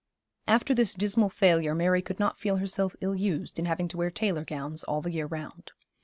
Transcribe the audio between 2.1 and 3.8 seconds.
not feel herself ill used in